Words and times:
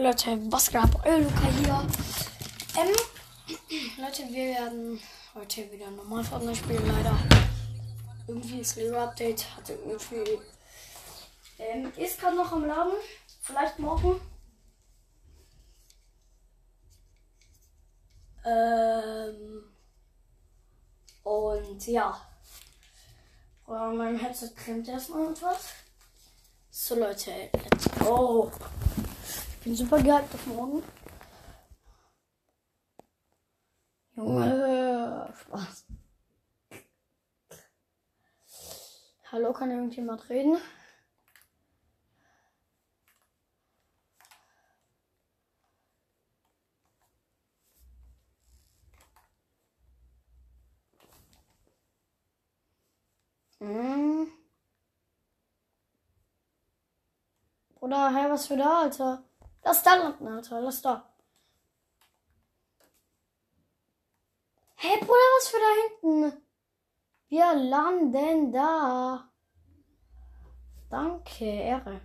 Leute, 0.00 0.38
was 0.50 0.70
geht 0.70 0.80
ab? 0.80 1.02
Euer 1.04 1.18
Luca 1.18 1.46
hier. 1.58 1.86
Ähm, 2.78 2.96
Leute, 3.98 4.22
wir 4.30 4.54
werden 4.54 4.98
heute 5.34 5.70
wieder 5.70 5.90
normal 5.90 6.24
Fortnite 6.24 6.56
spielen, 6.56 6.86
leider. 6.86 7.18
Irgendwie 8.26 8.60
ist 8.60 8.76
Lego 8.76 8.96
Update, 8.96 9.44
hatte 9.54 9.74
irgendwie. 9.74 10.38
Ähm, 11.58 11.92
ist 11.98 12.18
gerade 12.18 12.34
noch 12.34 12.50
am 12.50 12.64
Laden. 12.64 12.94
Vielleicht 13.42 13.78
morgen. 13.78 14.18
Ähm, 18.46 19.64
und 21.24 21.86
ja. 21.86 22.18
Oder 23.66 23.92
mein 23.92 24.18
Headset 24.18 24.52
klemmt 24.56 24.88
erstmal 24.88 25.30
etwas. 25.30 25.74
So 26.70 26.94
Leute, 26.94 27.50
let's 27.52 27.98
go. 27.98 28.50
Ich 29.60 29.64
bin 29.64 29.76
super 29.76 30.02
gehypt 30.02 30.34
auf 30.34 30.46
morgen. 30.46 30.82
Junge, 34.16 35.34
Spaß. 35.38 35.84
Hallo, 39.30 39.52
kann 39.52 39.70
irgendjemand 39.70 40.30
reden? 40.30 40.56
Hm. 53.58 54.26
Oder, 57.80 58.08
hä, 58.14 58.30
was 58.30 58.46
für 58.46 58.56
da, 58.56 58.80
Alter? 58.84 59.29
Lass 59.62 59.82
da 59.82 59.94
landen, 59.94 60.26
Alter, 60.26 60.60
lass 60.60 60.82
da. 60.82 61.12
Hey, 64.76 64.96
Bruder, 64.98 65.12
was 65.36 65.48
für 65.48 65.58
da 65.58 66.10
hinten? 66.10 66.42
Wir 67.28 67.54
landen 67.54 68.52
da. 68.52 69.30
Danke, 70.88 71.44
Ehre. 71.44 72.00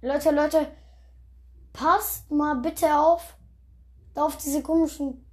Leute, 0.00 0.30
Leute, 0.30 0.72
passt 1.72 2.30
mal 2.30 2.54
bitte 2.56 2.94
auf. 2.96 3.37
Da 4.18 4.24
auf 4.24 4.36
diese 4.36 4.62
komischen 4.64 5.24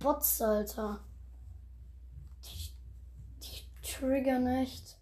Bots, 0.00 0.42
Alter. 0.42 0.98
Die, 2.42 2.72
die 3.40 3.62
triggern 3.88 4.48
echt. 4.48 4.98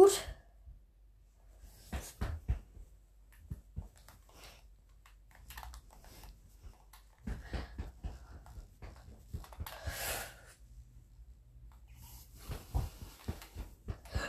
Gut. 0.00 0.22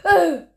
Äh. 0.03 0.51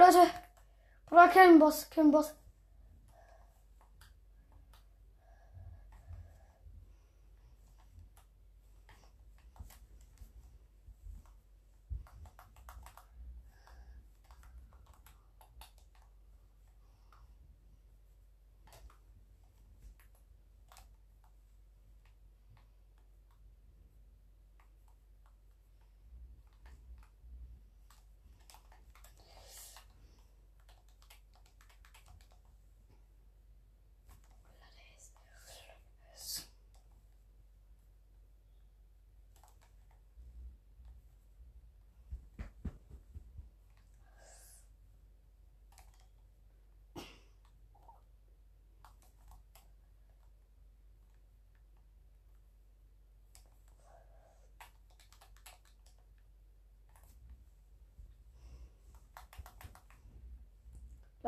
Leute. 0.00 0.30
Bruder, 1.06 1.28
kein 1.28 1.58
Boss, 1.58 1.90
kein 1.90 2.10
Boss. 2.10 2.34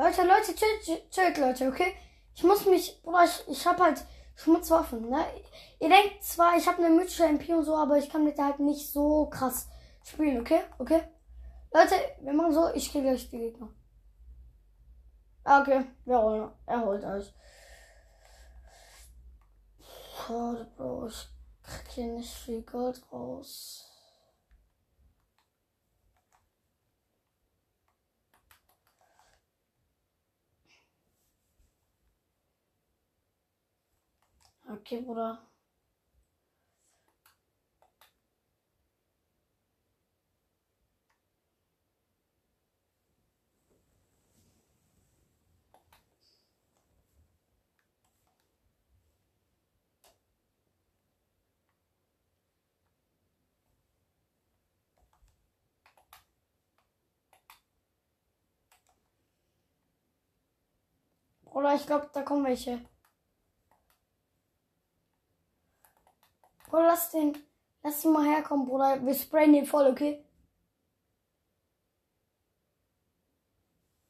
Leute, 0.02 0.22
Leute, 0.22 0.52
chillt, 0.52 1.10
chillt, 1.12 1.38
Leute, 1.38 1.68
okay? 1.68 1.94
Ich 2.34 2.42
muss 2.42 2.66
mich, 2.66 3.00
Bruder, 3.04 3.22
ich, 3.22 3.46
ich 3.46 3.64
hab 3.64 3.78
halt 3.78 4.04
Schmutzwaffen, 4.34 5.08
ne? 5.08 5.24
Ihr 5.78 5.88
denkt 5.88 6.24
zwar, 6.24 6.56
ich 6.56 6.66
habe 6.66 6.78
eine 6.84 6.92
mythische 6.92 7.24
MP 7.24 7.54
und 7.54 7.62
so, 7.62 7.76
aber 7.76 7.98
ich 7.98 8.10
kann 8.10 8.24
mit 8.24 8.36
der 8.36 8.46
halt 8.46 8.58
nicht 8.58 8.90
so 8.90 9.26
krass 9.26 9.68
spielen, 10.04 10.40
okay? 10.40 10.62
Okay? 10.78 11.02
Leute, 11.72 11.94
wir 12.20 12.32
machen 12.32 12.52
so, 12.52 12.74
ich 12.74 12.90
kriege 12.90 13.04
gleich 13.04 13.30
die 13.30 13.38
Gegner. 13.38 13.68
Ah, 15.44 15.60
okay, 15.60 15.84
wir 16.04 16.20
holen, 16.20 16.50
er 16.66 16.84
holt 16.84 17.04
euch. 17.04 17.32
Schade, 20.26 20.66
Bro, 20.76 21.06
ich 21.06 21.28
krieg 21.62 21.88
hier 21.90 22.06
nicht 22.06 22.34
viel 22.34 22.62
Gold 22.62 23.00
raus. 23.12 23.91
Okay, 34.72 35.00
Bruder. 35.02 35.38
Oder 61.44 61.74
ich 61.76 61.86
glaube, 61.86 62.10
da 62.12 62.22
kommen 62.22 62.44
welche. 62.44 62.80
Bruder, 66.72 66.86
lass 66.86 67.10
den. 67.10 67.36
Lass 67.82 68.02
ihn 68.02 68.12
mal 68.12 68.24
herkommen, 68.24 68.66
Bruder. 68.66 69.04
Wir 69.04 69.14
sprayen 69.14 69.52
den 69.52 69.66
voll, 69.66 69.90
okay? 69.90 70.24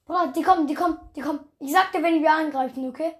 Bruder, 0.04 0.28
die 0.28 0.42
kommen, 0.42 0.68
die 0.68 0.74
kommen, 0.74 1.00
die 1.16 1.22
kommen. 1.22 1.40
Ich 1.58 1.72
sag 1.72 1.90
dir, 1.90 2.00
wenn 2.04 2.22
wir 2.22 2.30
angreifen, 2.30 2.88
okay? 2.88 3.16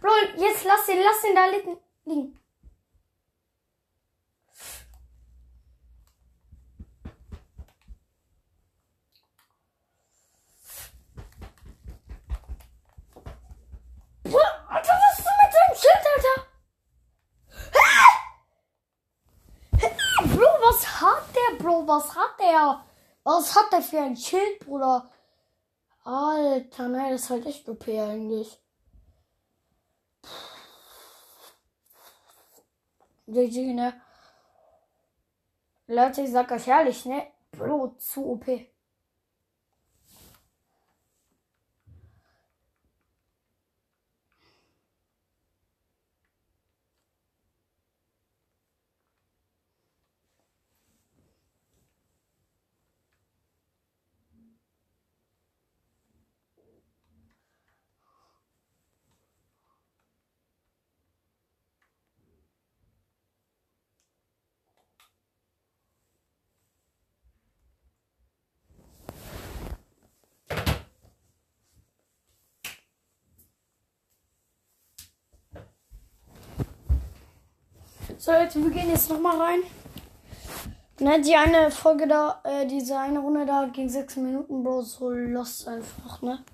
Bro, 0.00 0.10
jetzt 0.36 0.64
lass 0.64 0.88
ihn, 0.88 1.02
lass 1.02 1.24
ihn 1.24 1.34
da 1.34 1.46
liegen. 1.46 1.76
liegen. 2.04 2.40
Bruder, 14.30 14.64
Alter, 14.68 14.92
was 14.92 15.18
ist 15.18 15.26
denn 15.26 15.38
mit 15.42 15.52
seinem 15.52 15.74
Schild, 15.80 16.04
Alter? 16.14 16.36
Hä? 17.72 17.88
Hä? 19.78 19.88
Bro, 20.36 20.50
was 20.62 20.80
hat 21.00 21.24
der, 21.34 21.56
Bro? 21.56 21.88
Was 21.88 22.14
hat 22.14 22.38
der? 22.38 22.84
Der 23.80 23.86
für 23.88 24.00
ein 24.02 24.14
Schild, 24.16 24.60
Bruder? 24.60 25.10
Alter, 26.04 26.88
nein, 26.88 27.12
das 27.12 27.22
ist 27.22 27.30
halt 27.30 27.46
echt 27.46 27.66
OP 27.66 27.88
eigentlich. 27.88 28.60
GG, 33.26 33.72
ne? 33.72 33.98
Leute, 35.86 36.20
ich 36.20 36.30
sag 36.30 36.50
euch 36.52 36.68
ehrlich, 36.68 37.06
ne? 37.06 37.28
Bro, 37.52 37.94
zu 37.96 38.32
OP. 38.32 38.46
So, 78.20 78.32
Leute, 78.32 78.62
wir 78.62 78.70
gehen 78.70 78.90
jetzt 78.90 79.08
nochmal 79.08 79.40
rein. 79.40 79.60
Ne, 80.98 81.22
die 81.22 81.34
eine 81.34 81.70
Folge 81.70 82.06
da, 82.06 82.42
äh, 82.44 82.66
diese 82.66 82.98
eine 82.98 83.18
Runde 83.18 83.46
da 83.46 83.64
ging 83.64 83.88
sechs 83.88 84.14
Minuten, 84.16 84.62
Bro, 84.62 84.82
so 84.82 85.08
lost 85.08 85.66
einfach, 85.66 86.20
ne? 86.20 86.44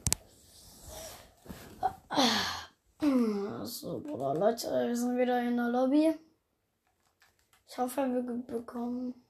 So, 3.64 3.98
Bruder, 3.98 4.34
Leute, 4.34 4.68
wir 4.86 4.96
sind 4.96 5.18
wieder 5.18 5.42
in 5.42 5.56
der 5.56 5.68
Lobby. 5.68 6.14
Ich 7.66 7.76
hoffe, 7.76 8.06
wir 8.14 8.22
bekommen. 8.22 9.26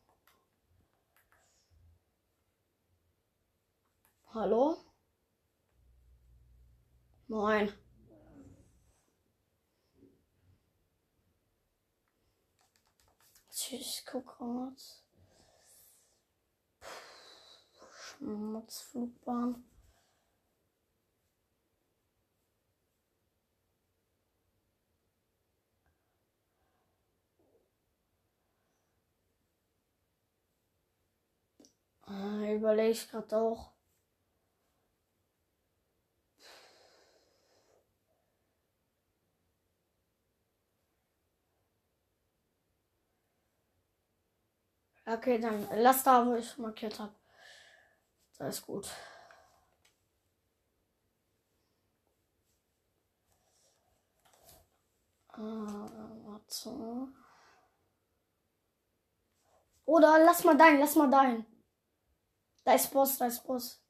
Hallo? 4.34 4.76
Moin. 7.28 7.72
Ich 13.70 14.04
guck 14.06 14.38
grad. 14.38 14.80
Schmutzflugbahn. 17.92 19.64
Äh, 32.08 32.54
Überlege 32.54 32.90
ich 32.90 33.08
gerade 33.10 33.36
auch. 33.36 33.75
Okay, 45.06 45.38
dann 45.38 45.68
lass 45.76 46.02
da, 46.02 46.26
wo 46.26 46.34
ich 46.34 46.58
markiert 46.58 46.98
habe. 46.98 47.14
Da 48.38 48.48
ist 48.48 48.66
gut. 48.66 48.88
Äh, 55.34 55.40
warte. 55.40 57.08
Oder 59.84 60.18
lass 60.24 60.44
mal 60.44 60.56
dahin, 60.56 60.80
lass 60.80 60.96
mal 60.96 61.08
dahin. 61.10 61.46
Da 62.64 62.74
ist 62.74 62.90
Boss, 62.92 63.16
da 63.18 63.26
ist 63.26 63.44
Boss. 63.46 63.85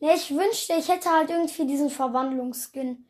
Ne, 0.00 0.14
ich 0.14 0.30
wünschte, 0.30 0.74
ich 0.74 0.88
hätte 0.88 1.10
halt 1.10 1.30
irgendwie 1.30 1.66
diesen 1.66 1.90
Verwandlungsskin 1.90 3.06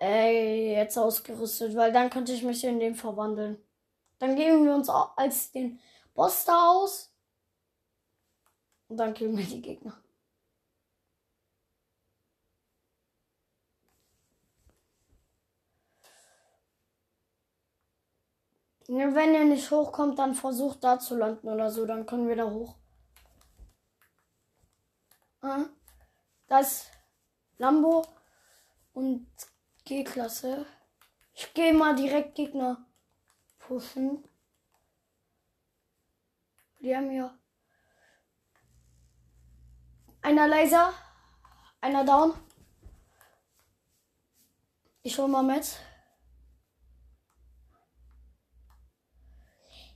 äh, 0.00 0.74
jetzt 0.76 0.98
ausgerüstet, 0.98 1.76
weil 1.76 1.92
dann 1.92 2.10
könnte 2.10 2.32
ich 2.32 2.42
mich 2.42 2.64
in 2.64 2.80
den 2.80 2.94
verwandeln. 2.94 3.58
Dann 4.18 4.36
geben 4.36 4.64
wir 4.66 4.74
uns 4.74 4.88
auch 4.88 5.16
als 5.16 5.52
den 5.52 5.80
Boss 6.14 6.44
da 6.46 6.70
aus. 6.72 7.12
Und 8.88 8.96
dann 8.96 9.12
killen 9.12 9.36
wir 9.36 9.44
die 9.44 9.60
Gegner. 9.60 10.02
Ne, 18.88 19.14
Wenn 19.14 19.34
er 19.34 19.44
nicht 19.44 19.70
hochkommt, 19.70 20.18
dann 20.18 20.32
versucht 20.32 20.82
da 20.84 20.98
zu 20.98 21.16
landen 21.18 21.48
oder 21.50 21.70
so, 21.70 21.84
dann 21.84 22.06
können 22.06 22.28
wir 22.28 22.36
da 22.36 22.50
hoch. 22.50 22.76
Ah, 25.46 25.66
Das 26.46 26.86
Lambo 27.58 28.02
und 28.94 29.26
G-Klasse. 29.84 30.64
Ich 31.34 31.52
gehe 31.52 31.74
mal 31.74 31.94
direkt 31.94 32.34
Gegner 32.34 32.86
pushen. 33.58 34.24
Die 36.80 36.96
haben 36.96 37.10
ja 37.12 37.36
einer 40.22 40.48
Laser, 40.48 40.94
einer 41.82 42.06
down. 42.06 42.32
Ich 45.02 45.18
hol 45.18 45.28
mal 45.28 45.42
mit. 45.42 45.78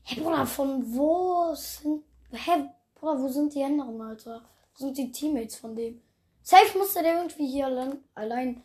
Hey 0.02 0.20
Bruder, 0.22 0.46
von 0.46 0.94
wo 0.94 1.54
sind. 1.54 2.04
Hä, 2.32 2.68
Bruder, 2.94 3.18
wo 3.18 3.28
sind 3.28 3.54
die 3.54 3.64
anderen, 3.64 3.98
Alter? 4.02 4.46
Sind 4.78 4.96
die 4.96 5.10
Teammates 5.10 5.56
von 5.56 5.74
dem? 5.74 6.00
Safe 6.40 6.78
musste 6.78 7.02
der 7.02 7.16
irgendwie 7.16 7.50
hier 7.50 7.68
land 7.68 7.98
allein 8.14 8.62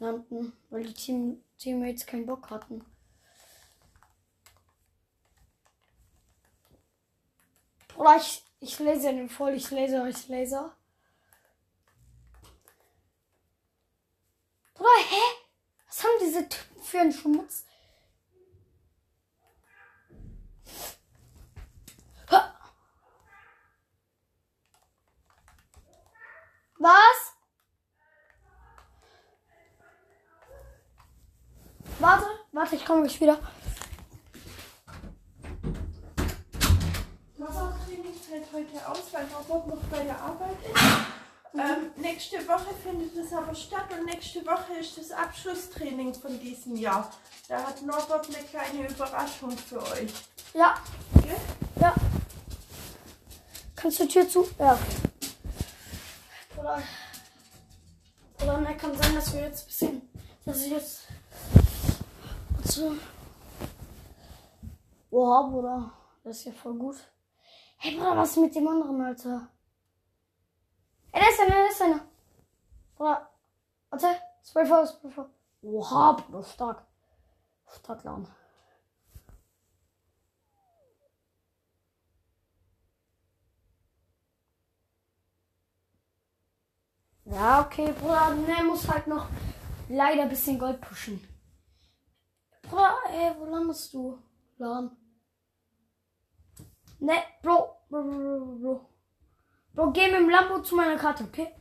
landen, 0.00 0.52
weil 0.70 0.82
die 0.82 0.92
Team 0.92 1.44
Teammates 1.56 2.04
keinen 2.04 2.26
Bock 2.26 2.50
hatten. 2.50 2.84
Bruder, 7.86 8.16
ich, 8.16 8.42
ich 8.58 8.76
laser 8.80 9.12
den 9.12 9.28
voll, 9.28 9.54
ich 9.54 9.70
laser, 9.70 10.08
ich 10.08 10.26
laser. 10.26 10.76
Bruder, 14.74 14.90
hä? 15.10 15.22
Was 15.86 16.02
haben 16.02 16.18
diese 16.20 16.48
Typen 16.48 16.82
für 16.82 16.98
einen 16.98 17.12
Schmutz? 17.12 17.66
Was? 26.82 27.36
Warte, 32.00 32.26
warte, 32.50 32.74
ich 32.74 32.84
komme 32.84 33.02
gleich 33.02 33.20
wieder. 33.20 33.38
Mama 37.38 37.78
Training 37.86 38.14
fällt 38.14 38.46
heute 38.52 38.88
aus, 38.88 39.12
weil 39.12 39.26
Papa 39.26 39.64
noch 39.68 39.82
bei 39.92 40.02
der 40.02 40.20
Arbeit 40.20 40.56
ist. 40.74 40.82
Ähm, 41.54 41.92
nächste 42.02 42.38
Woche 42.48 42.74
findet 42.82 43.14
es 43.14 43.32
aber 43.32 43.54
statt 43.54 43.86
und 43.96 44.06
nächste 44.06 44.44
Woche 44.44 44.72
ist 44.80 44.98
das 44.98 45.12
Abschlusstraining 45.12 46.12
von 46.14 46.40
diesem 46.40 46.74
Jahr. 46.74 47.12
Da 47.46 47.62
hat 47.62 47.80
Norbert 47.82 48.26
eine 48.26 48.44
kleine 48.44 48.88
Überraschung 48.88 49.56
für 49.56 49.80
euch. 49.82 50.12
Ja. 50.52 50.74
Gell? 51.22 51.36
Ja. 51.80 51.94
Kannst 53.76 54.00
du 54.00 54.02
die 54.02 54.12
Tür 54.14 54.28
zu? 54.28 54.48
Ja. 54.58 54.76
Oder, 56.62 56.80
oder 58.40 58.58
ne, 58.58 58.76
kann 58.76 58.96
sein, 58.96 59.16
dass 59.16 59.34
wir 59.34 59.40
jetzt 59.40 59.64
ein 59.64 59.66
bisschen. 59.66 60.10
Dass 60.44 60.62
ich 60.62 60.70
jetzt. 60.70 61.08
So. 62.64 62.94
Oha, 65.10 65.42
Bruder. 65.42 65.92
Das 66.22 66.38
ist 66.38 66.44
ja 66.44 66.52
voll 66.52 66.74
gut. 66.74 66.96
Hey, 67.78 67.96
Bruder, 67.96 68.16
was 68.16 68.30
ist 68.30 68.36
mit 68.36 68.54
dem 68.54 68.68
anderen, 68.68 69.00
Alter? 69.00 69.48
Ey, 71.10 71.20
da 71.20 71.28
ist 71.28 71.40
einer, 71.40 71.50
da 71.50 71.66
ist 71.66 71.82
einer. 71.82 72.00
Bruder. 72.96 73.30
Warte. 73.90 74.06
12 74.42 74.70
Uhr, 74.70 74.86
12 74.86 75.18
Uhr. 75.18 75.30
Oha, 75.62 76.12
Bruder, 76.12 76.44
stark. 76.44 76.86
Stark 77.66 78.04
laden. 78.04 78.28
Ja, 87.32 87.62
okay, 87.62 87.94
Bruder, 87.98 88.34
ne, 88.34 88.62
muss 88.64 88.86
halt 88.86 89.06
noch 89.06 89.26
leider 89.88 90.22
ein 90.22 90.28
bisschen 90.28 90.58
Gold 90.58 90.82
pushen. 90.82 91.26
Bruder, 92.60 92.94
ey, 93.10 93.32
wo 93.38 93.46
landest 93.46 93.94
du? 93.94 94.18
Laden. 94.58 94.90
Ne, 96.98 97.14
Bro, 97.42 97.74
Bro, 97.88 98.02
Bro, 98.02 98.18
Bro, 98.18 98.58
Bro. 98.58 98.88
Bro, 99.72 99.92
geh 99.92 100.10
mit 100.10 100.20
dem 100.20 100.28
Lambo 100.28 100.60
zu 100.60 100.76
meiner 100.76 100.98
Karte, 100.98 101.24
okay? 101.24 101.54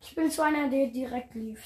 Ich 0.00 0.12
bin 0.16 0.28
zu 0.28 0.42
einer, 0.42 0.68
der 0.68 0.88
direkt 0.88 1.34
lief. 1.36 1.64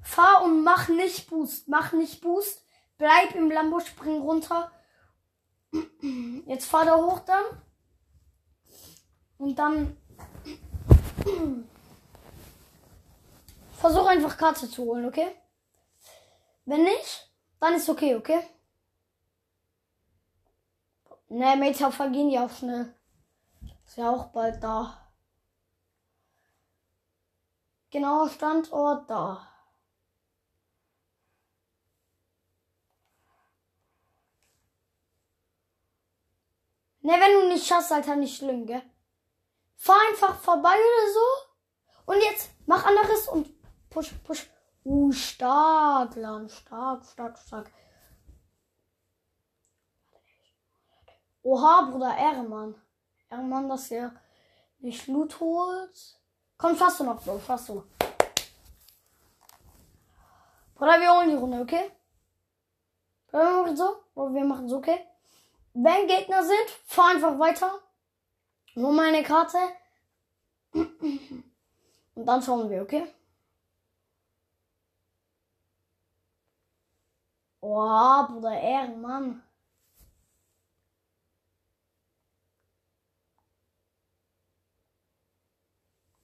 Fahr 0.00 0.44
und 0.44 0.62
mach 0.62 0.88
nicht 0.88 1.28
Boost. 1.28 1.66
Mach 1.68 1.92
nicht 1.92 2.20
Boost. 2.20 2.64
Bleib 2.98 3.34
im 3.34 3.50
Lambo, 3.50 3.80
spring 3.80 4.20
runter. 4.20 4.70
Jetzt 6.46 6.66
fahr 6.66 6.84
da 6.84 6.96
hoch 6.96 7.20
dann. 7.20 7.44
Und 9.38 9.58
dann. 9.58 9.96
Versuch 13.72 14.06
einfach 14.06 14.36
Karte 14.36 14.68
zu 14.68 14.84
holen, 14.84 15.06
okay? 15.06 15.28
Wenn 16.64 16.82
nicht, 16.84 17.30
dann 17.58 17.74
ist 17.74 17.88
okay, 17.88 18.14
okay? 18.14 18.40
Ne, 21.28 21.56
Meter 21.56 21.90
vergehen 21.92 22.30
ja 22.30 22.44
auch 22.46 22.50
schnell. 22.50 22.94
Ist 23.86 23.96
ja 23.96 24.10
auch 24.10 24.26
bald 24.26 24.62
da. 24.62 25.12
Genauer 27.90 28.28
Standort 28.28 29.08
da. 29.08 29.49
Ne, 37.02 37.12
wenn 37.12 37.40
du 37.40 37.48
nicht 37.48 37.66
schaffst, 37.66 37.92
Alter, 37.92 38.16
nicht 38.16 38.36
schlimm, 38.36 38.66
gell? 38.66 38.82
Fahr 39.76 39.96
einfach 40.10 40.34
vorbei 40.38 40.74
oder 40.74 41.12
so. 41.12 42.12
Und 42.12 42.22
jetzt 42.22 42.50
mach 42.66 42.84
anderes 42.84 43.28
und 43.28 43.48
push, 43.88 44.12
push. 44.24 44.46
Uh, 44.84 45.12
stark, 45.12 46.16
Lan. 46.16 46.48
Stark, 46.48 47.04
stark, 47.04 47.38
stark. 47.38 47.70
Oha, 51.42 51.82
Bruder, 51.82 52.16
Ehrenmann. 52.16 52.74
Ehrenmann, 53.30 53.68
dass 53.68 53.90
er 53.90 54.14
nicht 54.78 55.06
Loot 55.06 55.40
holt. 55.40 56.20
Komm, 56.56 56.76
schaffst 56.76 57.00
du 57.00 57.04
noch, 57.04 57.22
Bro, 57.22 57.40
schaffst 57.46 57.68
du. 57.68 57.84
Bruder, 60.74 61.00
wir 61.00 61.14
holen 61.14 61.30
die 61.30 61.36
Runde, 61.36 61.60
okay? 61.60 61.90
Bruder, 63.28 63.44
wir 63.44 63.62
machen 63.62 63.76
so. 63.76 63.96
Bruder, 64.14 64.34
wir 64.34 64.44
machen 64.44 64.68
so, 64.68 64.78
okay? 64.78 65.09
Wenn 65.72 66.06
Gegner 66.08 66.42
sind, 66.44 66.70
fahr 66.84 67.10
einfach 67.10 67.38
weiter. 67.38 67.80
Nur 68.74 68.92
meine 68.92 69.22
Karte. 69.22 69.58
Und 70.72 72.26
dann 72.26 72.42
schauen 72.42 72.70
wir, 72.70 72.82
okay? 72.82 73.06
Oh, 77.60 78.26
Bruder, 78.26 78.58
Ehrenmann. 78.60 79.42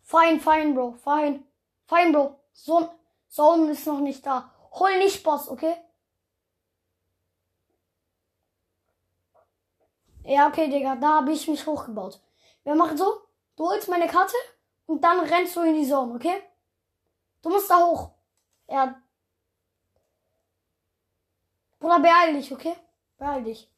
Fein, 0.03 0.41
fein, 0.41 0.75
Bro, 0.75 0.93
fein. 0.95 1.45
Fein, 1.87 2.13
Bro. 2.13 2.39
So, 2.53 2.91
Sohn 3.29 3.69
ist 3.69 3.87
noch 3.87 4.01
nicht 4.01 4.25
da. 4.25 4.53
Hol 4.73 4.99
nicht 4.99 5.23
Boss, 5.23 5.49
okay? 5.49 5.77
Ja, 10.27 10.49
okay, 10.49 10.69
Digga, 10.69 10.97
da 10.97 11.19
habe 11.19 11.33
ich 11.33 11.47
mich 11.47 11.65
hochgebaut. 11.67 12.21
Wir 12.65 12.75
machen 12.75 12.97
so, 12.97 13.23
du 13.55 13.69
holst 13.69 13.89
meine 13.89 14.09
Karte 14.09 14.35
und 14.87 15.03
dann 15.05 15.21
rennst 15.21 15.55
du 15.55 15.61
in 15.61 15.75
die 15.75 15.89
Zone, 15.89 16.15
okay? 16.15 16.43
Du 17.43 17.49
musst 17.49 17.71
da 17.71 17.79
hoch. 17.79 18.11
Ja. 18.69 19.01
Bruder, 21.79 22.01
beeil 22.01 22.35
dich, 22.35 22.53
okay? 22.53 22.75
Beeil 23.19 23.45
dich. 23.45 23.71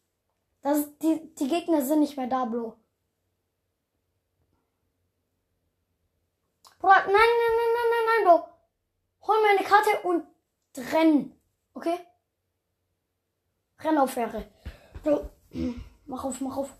Das, 0.63 0.87
die, 0.99 1.35
die 1.35 1.49
Gegner 1.49 1.83
sind 1.83 2.01
nicht 2.01 2.17
mehr 2.17 2.29
da, 2.29 2.47
Bro. 2.47 2.79
Bruder, 6.79 6.95
nein, 6.95 7.13
nein, 7.13 7.55
nein, 7.57 7.73
nein, 7.75 7.91
nein, 7.91 8.05
nein, 8.07 8.25
Bro. 8.25 8.49
Hol 9.27 9.43
meine 9.43 9.69
Karte 9.69 10.01
und 10.03 10.27
renn. 10.95 11.39
Okay? 11.75 11.99
Renn 13.81 13.99
auf 13.99 14.13
Fähre. 14.13 14.51
Bro. 15.03 15.29
Mach 16.09 16.25
auf, 16.25 16.41
mach 16.41 16.57
auf. 16.57 16.75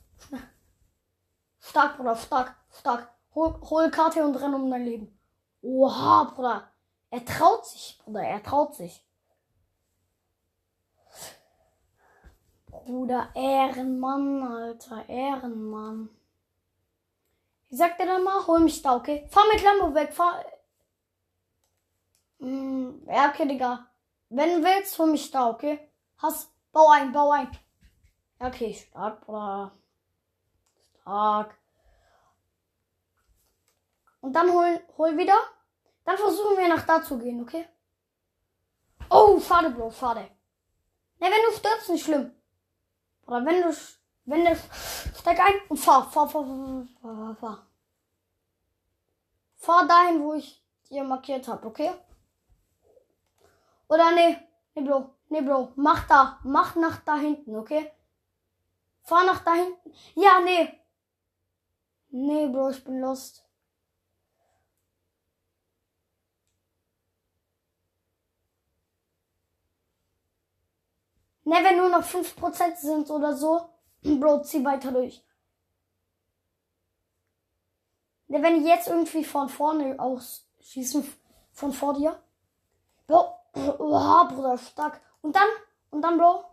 Stark, 1.61 1.99
Bruder, 1.99 2.17
stark, 2.17 2.57
stark. 2.71 3.13
Hol, 3.35 3.61
hol 3.69 3.91
Karte 3.91 4.25
und 4.25 4.35
renn 4.37 4.55
um 4.55 4.71
dein 4.71 4.85
Leben. 4.85 5.21
Oha, 5.61 6.33
Bruder. 6.35 6.73
Er 7.11 7.25
traut 7.25 7.67
sich, 7.67 7.99
Bruder, 8.03 8.23
er 8.23 8.43
traut 8.43 8.75
sich. 8.75 9.07
Bruder, 12.71 13.29
Ehrenmann, 13.35 14.43
Alter, 14.43 15.07
Ehrenmann. 15.11 16.09
Ich 17.69 17.77
sag 17.77 17.99
dir 17.99 18.07
dann 18.07 18.25
mal, 18.25 18.47
hol 18.47 18.61
mich 18.61 18.81
da, 18.81 18.97
okay? 18.97 19.29
Fahr 19.31 19.45
mit 19.53 19.63
Lambo 19.63 19.95
weg, 19.95 20.15
fahr. 20.15 20.43
Hm, 22.41 23.03
ja, 23.07 23.29
okay, 23.29 23.47
Digga. 23.47 23.91
Wenn 24.31 24.63
du 24.63 24.67
willst, 24.67 24.99
hol 24.99 25.11
mich 25.11 25.31
da, 25.31 25.51
okay? 25.51 25.91
Hast, 26.17 26.51
bau 26.73 26.89
ein, 26.89 27.13
bau 27.13 27.31
ein. 27.31 27.51
Okay, 28.41 28.73
stark, 28.73 29.21
Bruder. 29.25 29.73
Stark. 31.01 31.59
Und 34.21 34.33
dann 34.33 34.53
hol, 34.53 34.81
hol 34.97 35.17
wieder. 35.17 35.39
Dann 36.05 36.17
versuchen 36.17 36.57
wir 36.57 36.69
nach 36.69 36.87
da 36.87 37.03
zu 37.03 37.19
gehen, 37.19 37.43
okay? 37.43 37.67
Oh, 39.11 39.41
schade, 39.41 39.71
Bro, 39.71 39.91
schade. 39.91 40.21
Ne, 41.19 41.27
wenn 41.27 41.51
du 41.51 41.57
stirbst, 41.57 41.91
nicht 41.91 42.05
schlimm. 42.05 42.33
Oder 43.27 43.45
wenn 43.45 43.63
du, 43.63 43.77
wenn 44.25 44.45
du, 44.45 44.57
steig 45.19 45.41
ein 45.41 45.55
und 45.69 45.79
fahr, 45.79 46.09
fahr, 46.09 46.29
fahr, 46.29 46.45
fahr, 46.45 46.87
fahr, 47.03 47.37
fahr. 47.37 47.67
Fahr 49.57 49.87
dahin, 49.89 50.23
wo 50.23 50.35
ich 50.35 50.65
dir 50.89 51.03
markiert 51.05 51.49
habe, 51.49 51.67
okay? 51.67 51.91
Oder 53.89 54.13
ne, 54.13 54.47
ne, 54.75 54.83
Bro, 54.83 55.11
ne, 55.29 55.43
Bro, 55.43 55.73
mach 55.77 56.07
da, 56.07 56.39
mach 56.45 56.77
nach 56.77 57.01
da 57.05 57.17
hinten, 57.17 57.57
okay? 57.57 57.91
Fahr 59.09 59.25
nach 59.25 59.43
da 59.43 59.55
hinten. 59.55 59.93
Ja, 60.15 60.41
nee. 60.41 60.69
Nee, 62.11 62.47
Bro, 62.49 62.71
ich 62.71 62.85
bin 62.85 63.01
lost. 63.01 63.43
Ne, 71.45 71.57
wenn 71.63 71.79
nur 71.79 71.89
noch 71.89 72.05
5% 72.05 72.77
sind 72.77 73.09
oder 73.11 73.35
so, 73.35 73.71
Bro, 74.03 74.43
zieh 74.43 74.63
weiter 74.63 74.93
durch. 74.93 75.25
Ne, 78.27 78.43
wenn 78.43 78.63
die 78.63 78.69
jetzt 78.69 78.89
irgendwie 78.89 79.25
von 79.25 79.49
vorne 79.49 79.99
ausschießen, 79.99 81.03
von 81.53 81.73
vor 81.73 81.95
dir. 81.95 82.23
Bro, 83.07 83.35
oha, 83.79 84.25
Bruder, 84.25 84.59
stark. 84.59 85.01
Und 85.23 85.35
dann, 85.35 85.49
und 85.91 86.03
dann, 86.03 86.19
Bro, 86.19 86.45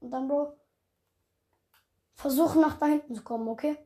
und 0.00 0.10
dann, 0.10 0.28
Bro, 0.28 0.58
versuche 2.22 2.60
nach 2.60 2.78
da 2.78 2.86
hinten 2.86 3.16
zu 3.16 3.22
kommen, 3.24 3.48
okay? 3.48 3.76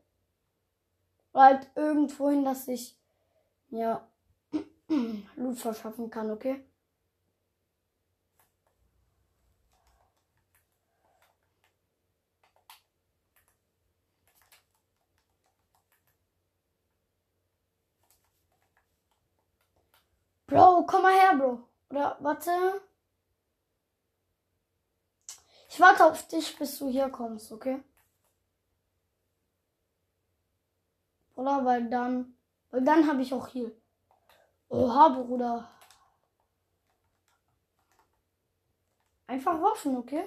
Oder 1.32 1.42
halt 1.42 1.70
irgendwo 1.74 2.28
hin, 2.28 2.44
dass 2.44 2.68
ich 2.68 2.98
ja 3.70 4.06
Loot 5.36 5.58
verschaffen 5.58 6.10
kann, 6.10 6.30
okay? 6.30 6.62
Bro, 20.46 20.84
komm 20.86 21.02
mal 21.02 21.12
her, 21.12 21.36
Bro. 21.36 21.68
Oder 21.90 22.16
warte. 22.20 22.50
Ich 25.70 25.80
warte 25.80 26.04
auf 26.04 26.28
dich, 26.28 26.56
bis 26.58 26.78
du 26.78 26.88
hier 26.88 27.08
kommst, 27.08 27.50
okay? 27.50 27.82
Oder 31.36 31.64
weil 31.64 31.88
dann. 31.88 32.36
Weil 32.70 32.82
dann 32.82 33.06
habe 33.06 33.22
ich 33.22 33.32
auch 33.32 33.46
hier. 33.46 33.70
Oha, 34.68 35.08
Bruder. 35.10 35.70
Einfach 39.28 39.60
Waffen, 39.62 39.96
okay? 39.96 40.24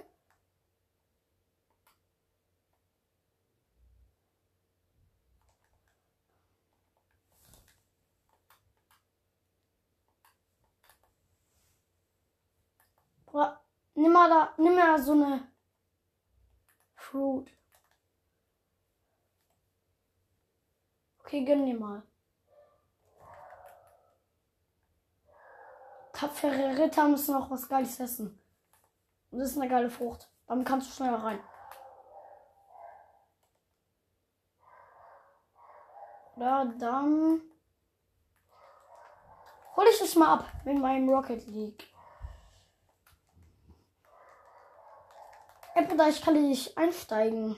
Nimm 13.95 14.13
mal 14.13 14.29
da, 14.29 14.53
nimm 14.57 14.75
mal 14.75 14.97
so 14.97 15.11
eine 15.11 15.51
Fruit. 16.95 17.58
Okay, 21.29 21.45
gönn 21.45 21.63
dir 21.63 21.77
mal. 21.77 22.01
Tapfere 26.11 26.75
Ritter 26.75 27.07
müssen 27.07 27.35
auch 27.35 27.51
was 27.51 27.69
Geiles 27.69 27.99
essen. 27.99 28.41
Und 29.29 29.37
das 29.37 29.51
ist 29.51 29.57
eine 29.59 29.69
geile 29.69 29.91
Frucht. 29.91 30.27
Dann 30.47 30.63
kannst 30.63 30.89
du 30.89 30.91
schneller 30.91 31.23
rein. 31.23 31.39
Ja, 36.37 36.65
dann 36.65 37.41
hol 39.75 39.85
ich 39.87 39.99
das 39.99 40.15
mal 40.15 40.33
ab 40.33 40.45
mit 40.65 40.79
meinem 40.79 41.07
Rocket 41.09 41.45
League. 41.45 41.93
Ey, 45.75 45.85
Bruder, 45.85 46.09
ich 46.09 46.23
kann 46.23 46.33
nicht 46.33 46.75
einsteigen. 46.75 47.55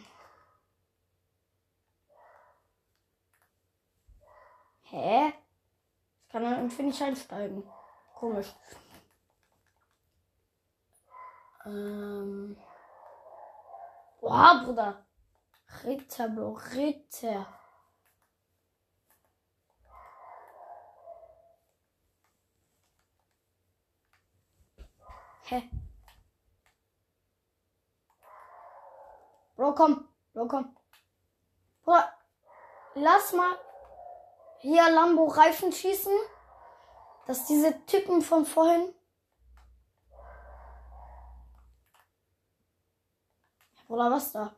Hä? 4.91 5.29
Ich 5.29 6.29
kann 6.33 6.43
dann 6.43 6.57
irgendwie 6.57 6.83
nicht 6.83 7.01
einsteigen. 7.01 7.63
Komisch. 8.13 8.53
Ähm. 11.65 12.57
Wow, 14.19 14.65
Bruder. 14.65 15.05
Ritter, 15.85 16.27
Bro. 16.27 16.59
Ritter. 16.73 17.47
Hä? 25.45 25.69
Bro, 29.55 29.73
komm. 29.73 30.09
Bro, 30.33 30.47
komm. 30.49 30.75
Bruder, 31.85 32.13
lass 32.95 33.31
mal 33.31 33.57
hier 34.61 34.89
Lambo 34.89 35.25
Reifen 35.25 35.71
schießen. 35.71 36.13
Dass 37.27 37.45
diese 37.45 37.85
Typen 37.85 38.21
von 38.21 38.45
vorhin. 38.45 38.93
Bruder, 43.87 44.11
was 44.11 44.31
da? 44.31 44.55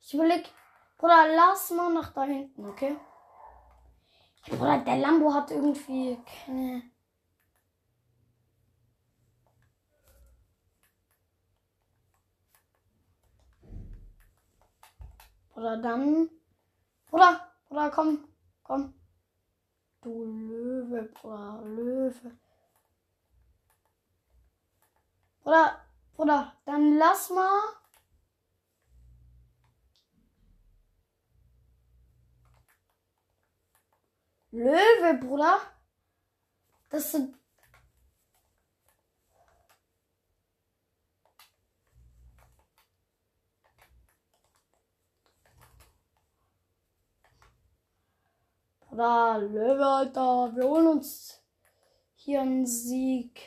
Ich 0.00 0.14
überleg. 0.14 0.48
Bruder, 0.98 1.26
lass 1.34 1.70
mal 1.70 1.92
nach 1.92 2.12
da 2.12 2.24
hinten, 2.24 2.68
okay? 2.68 2.96
Bruder, 4.46 4.78
der 4.78 4.98
Lambo 4.98 5.32
hat 5.32 5.50
irgendwie 5.50 6.18
keine. 6.44 6.82
Oder 15.54 15.78
dann. 15.78 16.28
Bruder, 17.10 17.53
Bruder, 17.74 17.90
komm, 17.90 18.28
komm. 18.62 18.94
Du 20.00 20.22
Löwe, 20.22 21.10
Bruder, 21.12 21.60
Löwe. 21.64 22.38
Bruder, 25.42 25.84
Bruder, 26.14 26.52
dann 26.66 26.98
lass 26.98 27.30
mal. 27.30 27.60
Löwe, 34.52 35.18
Bruder. 35.18 35.60
Das 36.90 37.10
sind. 37.10 37.36
Bruder, 48.94 49.38
Löwe, 49.38 49.84
Alter. 49.84 50.52
Wir 50.54 50.64
holen 50.68 50.86
uns 50.86 51.42
hier 52.14 52.42
einen 52.42 52.64
Sieg. 52.64 53.40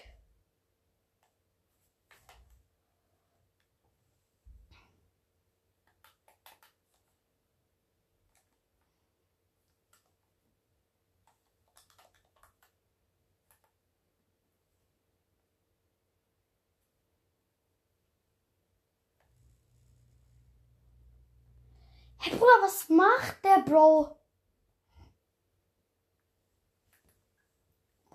Hey 22.17 22.35
Bruder, 22.35 22.45
was 22.63 22.89
macht 22.89 23.45
der 23.45 23.61
Bro? 23.61 24.17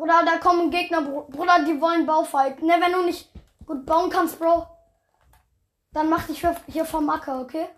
Bruder, 0.02 0.24
da 0.24 0.38
kommen 0.38 0.72
Gegner, 0.72 1.00
Br- 1.00 1.30
Bruder, 1.30 1.64
die 1.64 1.80
wollen 1.80 2.06
Baufight. 2.06 2.60
Ne, 2.60 2.74
wenn 2.80 2.90
du 2.92 3.04
nicht 3.04 3.30
gut 3.64 3.86
bauen 3.86 4.10
kannst, 4.10 4.36
Bro, 4.36 4.66
dann 5.92 6.08
mach 6.08 6.26
dich 6.26 6.44
hier- 6.66 6.84
vom 6.84 7.08
Acker, 7.08 7.40
okay? 7.40 7.68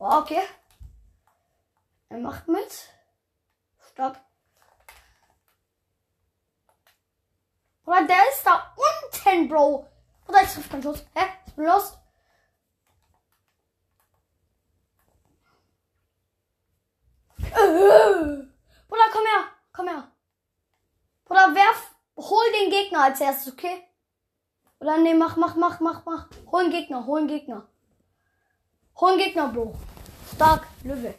Oh, 0.00 0.18
okay. 0.18 0.42
Er 2.08 2.18
macht 2.18 2.48
mit. 2.48 2.90
Stopp. 3.92 4.18
Bruder, 7.84 8.04
der 8.08 8.28
ist 8.32 8.44
da 8.44 8.74
unten, 8.76 9.48
Bro. 9.48 9.86
Bruder, 10.26 10.42
ich 10.42 10.52
triff 10.52 10.68
keinen 10.68 10.82
Schuss. 10.82 11.04
Hä? 11.14 11.24
Ich 11.46 11.54
bin 11.54 11.66
lost. 11.66 11.96
Äh. 17.38 18.48
Bruder, 18.88 19.08
komm 19.12 19.24
her. 19.24 19.59
Komm 19.72 19.88
her. 19.88 20.10
Bruder, 21.24 21.54
werf. 21.54 21.94
Hol 22.16 22.52
den 22.60 22.70
Gegner 22.70 23.04
als 23.04 23.20
erstes, 23.20 23.52
okay? 23.52 23.82
Oder 24.78 24.98
nee, 24.98 25.14
mach, 25.14 25.36
mach, 25.36 25.56
mach, 25.56 25.80
mach, 25.80 26.04
mach. 26.04 26.28
Hol 26.50 26.64
einen 26.64 26.70
Gegner, 26.70 27.06
hol 27.06 27.20
einen 27.20 27.28
Gegner. 27.28 27.68
Hol 28.96 29.10
einen 29.10 29.18
Gegner, 29.18 29.48
Bro. 29.48 29.74
Stark, 30.34 30.66
Löwe. 30.84 31.14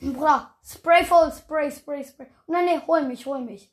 Bruder, 0.00 0.54
Spray 0.62 1.04
voll, 1.04 1.32
Spray, 1.32 1.70
Spray, 1.70 2.04
Spray. 2.04 2.26
Nein, 2.46 2.64
nee, 2.66 2.80
hol 2.86 3.02
mich, 3.02 3.24
hol 3.24 3.40
mich. 3.40 3.72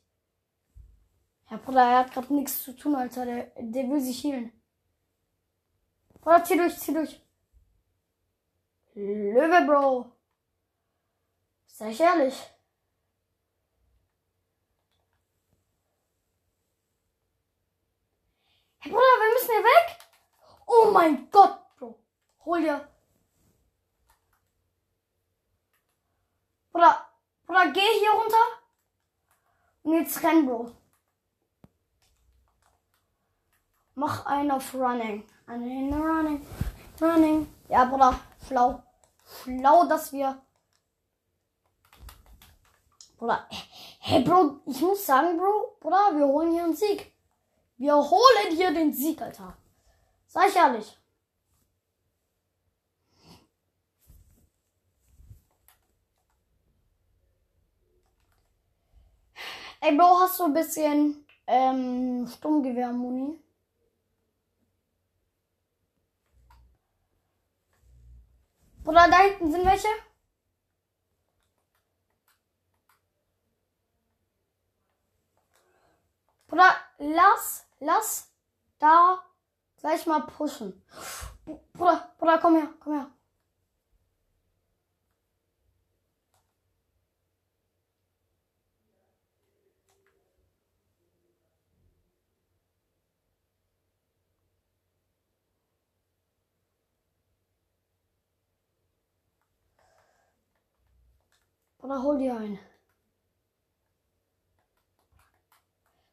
Ja, 1.50 1.58
Bruder, 1.58 1.82
er 1.82 1.98
hat 1.98 2.12
gerade 2.12 2.32
nichts 2.34 2.62
zu 2.62 2.74
tun, 2.74 2.94
Alter. 2.94 3.26
Der, 3.26 3.52
der 3.58 3.88
will 3.88 4.00
sich 4.00 4.24
healen. 4.24 4.52
Bruder, 6.20 6.44
zieh 6.44 6.56
durch, 6.56 6.78
zieh 6.78 6.94
durch. 6.94 7.20
Löwe, 8.94 9.66
Bro. 9.66 10.12
Sei 11.66 11.90
ich 11.90 12.00
ehrlich. 12.00 12.51
Hey 18.84 18.90
Bruder, 18.90 19.00
wir 19.00 19.32
müssen 19.32 19.52
hier 19.52 19.62
weg. 19.62 19.98
Oh 20.66 20.90
mein 20.90 21.30
Gott, 21.30 21.56
Bro. 21.78 21.96
Hol 22.44 22.62
dir. 22.62 22.88
Bruder, 26.72 27.06
Bruder, 27.46 27.70
geh 27.70 27.80
hier 28.00 28.10
runter. 28.10 28.44
Und 29.84 29.94
jetzt 29.94 30.20
renn, 30.24 30.44
Bro. 30.46 30.72
Mach 33.94 34.26
einen 34.26 34.50
auf 34.50 34.74
Running. 34.74 35.28
Einen 35.46 35.94
Running. 35.94 36.44
Running. 37.00 37.54
Ja, 37.68 37.84
Bruder, 37.84 38.18
schlau. 38.48 38.82
Schlau, 39.44 39.86
dass 39.86 40.12
wir 40.12 40.42
Bruder, 43.16 43.46
hey 44.00 44.24
Bro, 44.24 44.58
ich 44.66 44.80
muss 44.80 45.06
sagen, 45.06 45.38
Bro, 45.38 45.76
Bruder, 45.78 46.16
wir 46.16 46.26
holen 46.26 46.50
hier 46.50 46.64
einen 46.64 46.74
Sieg. 46.74 47.11
Wir 47.76 47.94
holen 47.96 48.56
hier 48.56 48.72
den 48.72 48.92
Sieg, 48.92 49.20
Alter. 49.20 49.56
Sei 50.26 50.46
ich 50.48 50.56
ehrlich. 50.56 50.98
Ey, 59.80 59.96
Bro, 59.96 60.20
hast 60.20 60.38
du 60.38 60.44
ein 60.44 60.54
bisschen 60.54 61.26
ähm, 61.46 62.26
Sturmgewehr-Muni? 62.28 63.38
Oder 68.84 69.08
da 69.08 69.18
hinten 69.18 69.50
sind 69.50 69.64
welche? 69.66 69.88
Oder 76.52 76.76
lass, 77.02 77.66
lass 77.80 78.32
da 78.78 79.22
gleich 79.76 80.06
mal 80.06 80.20
pushen. 80.20 80.82
Bruder, 81.72 82.14
Bruder, 82.18 82.38
komm 82.38 82.56
her, 82.56 82.68
komm 82.80 82.94
her. 82.94 83.10
Oder 101.78 102.00
hol 102.00 102.16
dir 102.18 102.36
ein. 102.36 102.58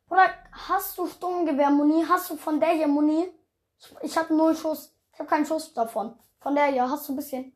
Oder 0.10 0.30
hast 0.52 0.98
du 0.98 1.08
Sturmgewehr-Muni? 1.08 2.06
Hast 2.08 2.30
du 2.30 2.38
von 2.38 2.60
der 2.60 2.69
hier 2.69 2.88
Muni? 2.88 3.32
Ich, 3.80 3.95
ich 4.02 4.17
habe 4.17 4.36
null 4.36 4.56
Schuss. 4.56 4.93
Ich 5.13 5.19
habe 5.19 5.30
keinen 5.30 5.45
Schuss 5.45 5.74
davon. 5.74 6.17
Von 6.39 6.56
der 6.56 6.67
hier 6.67 6.89
hast 6.89 7.08
du 7.08 7.13
ein 7.13 7.15
bisschen. 7.15 7.54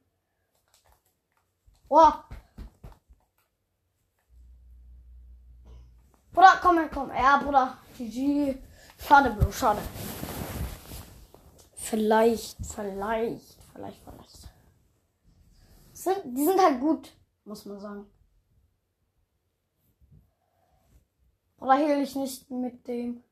Boah. 1.87 2.23
Bruder, 6.31 6.59
komm 6.61 6.77
her, 6.77 6.89
komm. 6.93 7.09
Ja, 7.09 7.37
Bruder. 7.37 7.77
GG. 7.97 8.57
Schade, 8.99 9.31
Bro, 9.31 9.51
schade. 9.51 9.81
Vielleicht, 11.75 12.57
vielleicht, 12.65 13.57
vielleicht, 13.73 14.01
vielleicht. 14.03 14.47
Sind, 15.93 16.37
die 16.37 16.45
sind 16.45 16.59
halt 16.59 16.79
gut 16.79 17.11
muss 17.45 17.65
man 17.65 17.79
sagen. 17.79 18.05
Oder 21.63 21.75
heal 21.75 22.01
ich 22.01 22.13
nicht 22.17 22.51
mit 22.51 22.85
dem. 22.89 23.23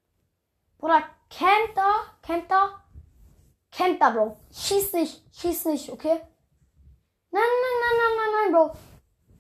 Bruder, 0.78 1.04
kennt 1.30 1.76
er? 1.76 2.16
Kennt 2.22 2.50
er? 2.50 2.82
Kennt 3.70 4.00
er, 4.00 4.12
Bro. 4.12 4.38
Schieß 4.54 4.94
nicht, 4.94 5.22
schieß 5.36 5.66
nicht, 5.66 5.90
okay? 5.90 6.22
Nein, 7.30 7.44
nein, 7.64 7.78
nein, 7.82 7.98
nein, 7.98 8.14
nein, 8.16 8.32
nein, 8.32 8.52
Bro. 8.54 8.78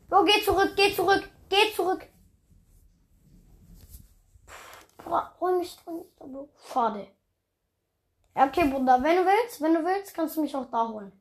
Bro, 0.09 0.25
geh 0.25 0.43
zurück, 0.43 0.73
geh 0.75 0.93
zurück, 0.93 1.23
geh 1.47 1.73
zurück. 1.73 2.05
Bruder, 4.97 5.35
hol 5.39 5.59
mich, 5.59 5.77
mich 5.85 6.15
da, 6.19 6.25
Bro. 6.25 6.49
Schade. 6.73 7.07
Ja, 8.35 8.45
okay, 8.45 8.67
Bruder, 8.67 9.01
wenn 9.01 9.15
du 9.15 9.25
willst, 9.25 9.61
wenn 9.61 9.73
du 9.73 9.85
willst, 9.85 10.13
kannst 10.13 10.35
du 10.35 10.41
mich 10.41 10.53
auch 10.53 10.69
da 10.69 10.89
holen. 10.89 11.13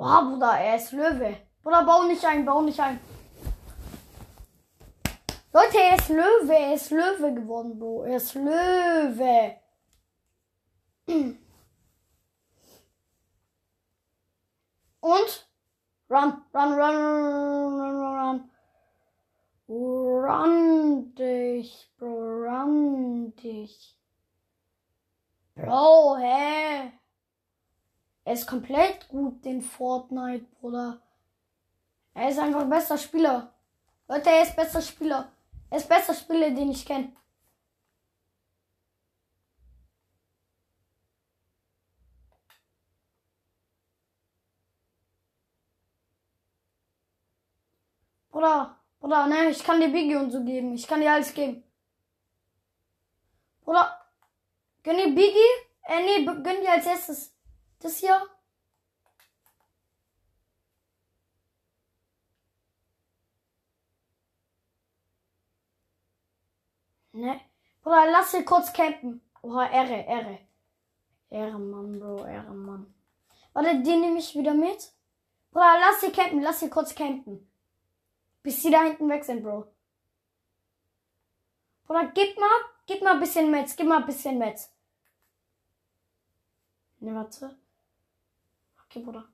Boah, 0.00 0.22
Bruder, 0.22 0.58
er 0.58 0.76
ist 0.76 0.92
Löwe. 0.92 1.36
Bruder, 1.62 1.84
bau 1.84 2.04
nicht 2.04 2.24
ein, 2.24 2.46
bau 2.46 2.62
nicht 2.62 2.80
ein. 2.80 2.98
Leute, 5.52 5.76
er 5.76 5.96
ist 5.98 6.08
Löwe, 6.08 6.54
er 6.54 6.72
ist 6.72 6.90
Löwe 6.90 7.34
geworden, 7.34 7.78
Bro. 7.78 8.04
Er 8.04 8.16
ist 8.16 8.34
Löwe. 8.34 9.56
Und? 15.00 15.48
Run, 16.08 16.44
run, 16.54 16.72
run, 16.72 16.96
run, 16.96 18.00
run, 18.00 18.16
run. 18.16 18.50
Run 19.68 21.14
dich, 21.14 21.92
Bro, 21.98 22.46
run 22.46 23.36
dich. 23.36 23.98
Bro, 25.56 26.16
hä? 26.16 26.99
Er 28.30 28.34
ist 28.34 28.46
komplett 28.46 29.08
gut, 29.08 29.44
den 29.44 29.60
Fortnite, 29.60 30.46
Bruder. 30.60 31.02
Er 32.14 32.28
ist 32.28 32.38
einfach 32.38 32.64
bester 32.64 32.96
Spieler. 32.96 33.52
Leute, 34.06 34.30
er 34.30 34.44
ist 34.44 34.54
bester 34.54 34.80
Spieler. 34.80 35.32
Er 35.68 35.78
ist 35.78 35.88
bester 35.88 36.14
Spieler, 36.14 36.48
den 36.52 36.70
ich 36.70 36.86
kenne. 36.86 37.10
Bruder, 48.30 48.76
Bruder, 49.00 49.26
ne, 49.26 49.50
ich 49.50 49.64
kann 49.64 49.80
dir 49.80 49.88
Biggie 49.88 50.14
und 50.14 50.30
so 50.30 50.44
geben. 50.44 50.74
Ich 50.74 50.86
kann 50.86 51.00
dir 51.00 51.12
alles 51.12 51.34
geben. 51.34 51.64
Bruder, 53.64 54.00
gönn 54.84 54.98
dir 54.98 55.12
Biggie? 55.16 55.52
Äh, 55.82 56.04
nee, 56.04 56.24
gönn 56.24 56.60
dir 56.60 56.70
als 56.70 56.86
erstes 56.86 57.39
das 57.80 57.96
hier. 57.96 58.20
Ne? 67.12 67.40
Bruder, 67.82 68.10
lass 68.10 68.30
sie 68.32 68.44
kurz 68.44 68.72
campen. 68.72 69.20
Oha, 69.42 69.68
Ehre, 69.70 70.04
Ehre. 70.06 70.38
Ehre, 71.30 71.58
Mann, 71.58 71.98
Bro, 71.98 72.24
Ehre, 72.24 72.54
Mann. 72.54 72.94
Warte, 73.52 73.82
den 73.82 74.00
nehme 74.00 74.18
ich 74.18 74.34
wieder 74.34 74.54
mit. 74.54 74.92
Bruder, 75.50 75.78
lass 75.80 76.00
sie 76.00 76.12
campen, 76.12 76.40
lass 76.40 76.60
sie 76.60 76.70
kurz 76.70 76.94
campen. 76.94 77.50
Bis 78.42 78.62
sie 78.62 78.70
da 78.70 78.82
hinten 78.82 79.08
weg 79.08 79.24
sind, 79.24 79.42
Bro. 79.42 79.66
Bruder, 81.84 82.12
gib 82.14 82.38
mal, 82.38 82.60
gib 82.86 83.02
mal 83.02 83.14
ein 83.14 83.20
bisschen 83.20 83.50
Metz, 83.50 83.74
gib 83.74 83.86
mal 83.86 83.98
ein 83.98 84.06
bisschen 84.06 84.38
Metz. 84.38 84.70
Ne, 87.00 87.14
warte. 87.14 87.56
Okay, 88.90 89.04
Bruder. 89.04 89.24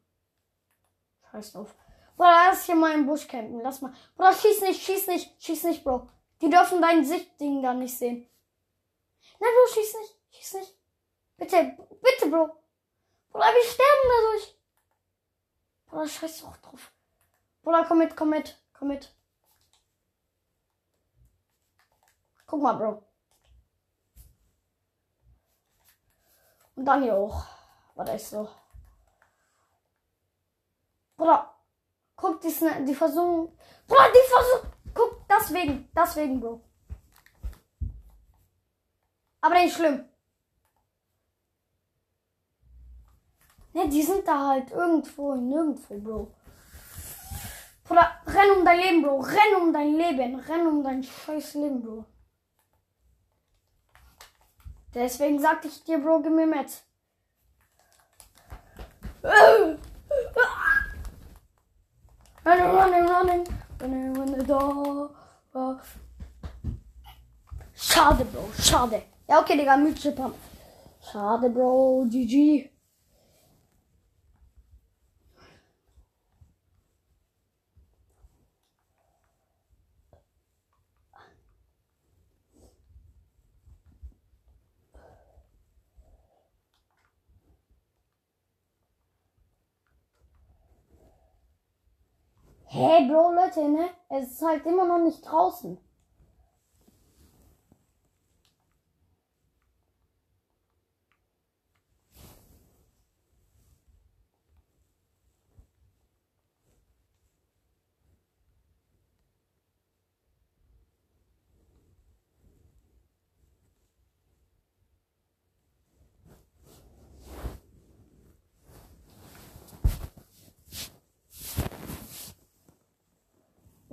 Scheiß 1.31 1.53
drauf. 1.53 1.75
Bruder, 2.15 2.49
lass 2.49 2.67
hier 2.67 2.75
mal 2.75 2.93
im 2.93 3.07
Busch 3.07 3.27
campen. 3.27 3.63
Lass 3.63 3.81
mal. 3.81 3.95
Bruder, 4.15 4.35
schieß 4.35 4.61
nicht, 4.61 4.83
schieß 4.83 5.07
nicht, 5.07 5.43
schieß 5.43 5.65
nicht, 5.65 5.83
Bro. 5.83 6.11
Die 6.43 6.51
dürfen 6.51 6.83
dein 6.83 7.07
Sichtding 7.07 7.63
da 7.63 7.73
nicht 7.73 7.97
sehen. 7.97 8.29
Nein, 9.41 9.51
Bro, 9.55 9.73
schieß 9.73 9.95
nicht, 9.95 10.17
schieß 10.31 10.55
nicht. 10.61 10.77
Bitte, 11.39 11.77
bitte, 12.03 12.31
Bro. 12.31 12.55
Bruder, 13.31 13.47
wir 13.47 13.65
sterben 13.65 14.09
dadurch. 14.11 14.59
Bruder, 15.87 16.09
scheiß 16.09 16.43
doch 16.43 16.57
drauf. 16.59 16.93
Bruder, 17.63 17.87
komm 17.89 17.99
mit, 17.99 18.15
komm 18.15 18.29
mit, 18.29 18.63
komm 18.75 18.89
mit. 18.89 19.17
Guck 22.45 22.61
mal, 22.61 22.75
Bro. 22.75 23.03
Und 26.75 26.85
dann 26.85 27.03
hier 27.03 27.15
auch. 27.15 27.47
Warte, 27.95 28.13
ist 28.13 28.29
so. 28.29 28.47
Bruder, 31.17 31.55
guck, 32.15 32.41
die, 32.41 32.55
die 32.87 32.95
versuchen. 32.95 33.57
Bruder, 33.87 34.09
die 34.13 34.31
versuchen. 34.31 34.73
Guck, 34.95 35.29
deswegen, 35.29 35.89
deswegen, 35.95 36.41
Bro. 36.41 36.61
Aber 39.41 39.55
nicht 39.55 39.77
schlimm. 39.77 40.09
Ne, 43.73 43.89
die 43.89 44.03
sind 44.03 44.27
da 44.27 44.49
halt 44.49 44.71
irgendwo, 44.71 45.35
nirgendwo, 45.35 45.99
Bro. 45.99 46.35
Bruder, 47.85 48.21
renn 48.27 48.59
um 48.59 48.65
dein 48.65 48.81
Leben, 48.81 49.03
Bro. 49.03 49.21
Renn 49.21 49.63
um 49.63 49.73
dein 49.73 49.95
Leben. 49.95 50.35
Renn 50.41 50.67
um 50.67 50.83
dein 50.83 51.03
scheiß 51.03 51.55
Leben, 51.55 51.83
Bro. 51.83 52.05
Deswegen 54.95 55.39
sagte 55.39 55.69
ich 55.69 55.85
dir, 55.85 55.99
Bro, 55.99 56.23
gib 56.23 56.33
mir 56.33 56.47
mit. 56.47 56.83
Running, 62.47 62.71
running, 62.71 63.09
running. 63.09 63.45
Door. 64.47 65.11
Schade, 67.75 68.25
Bro. 68.25 68.49
Schade. 68.59 69.03
Ja, 69.29 69.41
okay, 69.41 69.57
Digga. 69.57 69.77
Mythische 69.77 70.13
Pump. 70.13 70.35
Schade, 71.01 71.51
Bro. 71.51 72.07
GG. 72.09 72.71
Bro, 93.09 93.33
Leute, 93.35 93.69
ne? 93.69 93.89
Es 94.09 94.33
ist 94.33 94.43
halt 94.43 94.67
immer 94.67 94.85
noch 94.85 94.99
nicht 94.99 95.23
draußen. 95.25 95.79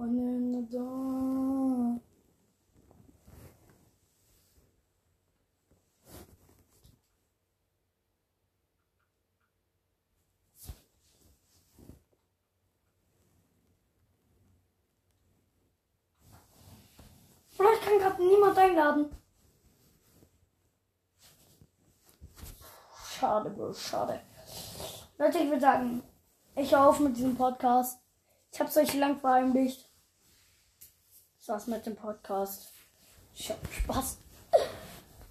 One 0.04 0.20
in 0.20 0.52
the 0.52 0.62
dark. 0.70 2.02
Ich 17.54 17.82
kann 17.82 18.00
gerade 18.00 18.24
niemand 18.24 18.58
einladen. 18.58 19.06
Schade, 23.08 23.50
Bro, 23.52 23.74
schade. 23.74 24.20
Leute, 25.18 25.38
ich 25.38 25.48
würde 25.48 25.62
sagen, 25.62 26.04
ich 26.58 26.74
höre 26.74 26.90
auf 26.90 27.00
mit 27.00 27.16
diesem 27.16 27.38
Podcast. 27.38 28.02
Ich 28.52 28.60
habe 28.60 28.70
es 28.70 28.76
euch 28.76 28.94
lang 28.96 29.18
verheimlicht. 29.18 29.93
War's 31.48 31.68
mit 31.68 31.86
dem 31.86 31.96
Podcast. 31.96 32.72
Ich 33.34 33.52
hab 33.52 33.58
Spaß. 33.72 34.18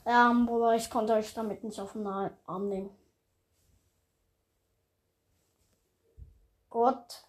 Ja, 0.04 0.30
aber 0.30 0.74
ich 0.74 0.90
konnte 0.90 1.14
euch 1.14 1.32
damit 1.32 1.64
nicht 1.64 1.80
auf 1.80 1.92
den 1.92 2.06
Arm 2.06 2.68
nehmen. 2.68 2.90
Gott. 6.68 7.24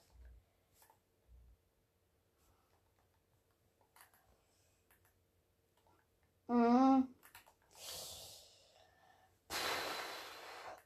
Mhm. 6.48 7.08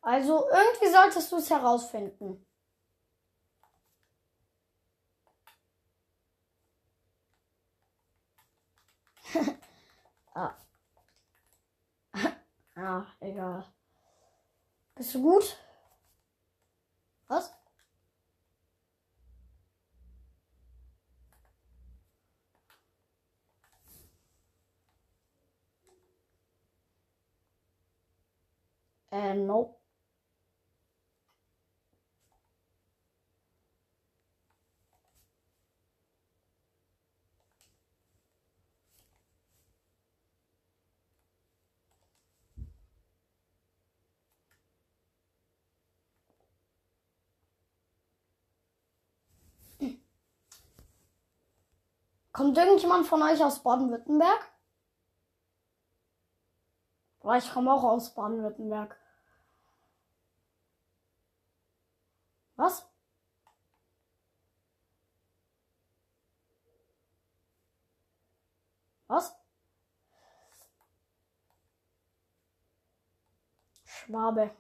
Also 0.02 0.48
irgendwie 0.50 0.92
solltest 0.92 1.32
du 1.32 1.38
es 1.38 1.50
herausfinden. 1.50 2.47
Ah. 10.38 10.56
ah, 12.76 13.06
egal. 13.20 13.64
Bist 14.96 15.16
du 15.16 15.22
gut? 15.22 15.58
Was? 17.28 17.52
Äh, 29.12 29.34
nope. 29.36 29.76
Kommt 52.38 52.56
irgendjemand 52.56 53.08
von 53.08 53.24
euch 53.24 53.44
aus 53.44 53.64
Baden-Württemberg? 53.64 54.52
Weil 57.22 57.40
ich 57.40 57.52
komme 57.52 57.74
auch 57.74 57.84
aus 57.84 58.14
Baden-Württemberg. 58.14 58.96
Was? 62.56 62.88
Was? 69.08 69.36
Schwabe. 73.84 74.52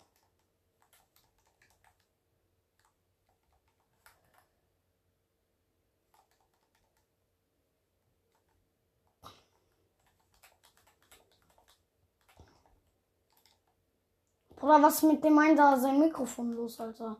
Bruder, 14.67 14.83
was 14.83 15.01
mit 15.03 15.23
dem 15.23 15.39
einen 15.39 15.55
da 15.55 15.77
sein 15.77 15.97
Mikrofon 15.97 16.51
los, 16.51 16.77
Alter? 16.81 17.15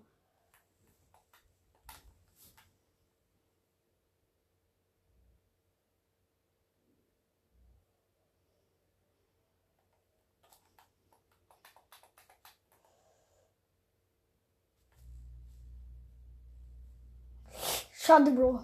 Schade, 17.94 18.32
Bro. 18.32 18.60